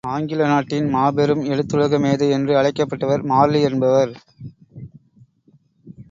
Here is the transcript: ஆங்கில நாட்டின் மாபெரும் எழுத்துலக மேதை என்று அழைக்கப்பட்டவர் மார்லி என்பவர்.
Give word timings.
ஆங்கில 0.03 0.45
நாட்டின் 0.45 0.87
மாபெரும் 0.89 1.43
எழுத்துலக 1.43 1.99
மேதை 1.99 2.29
என்று 2.29 2.53
அழைக்கப்பட்டவர் 2.55 3.23
மார்லி 3.23 3.61
என்பவர். 3.61 4.13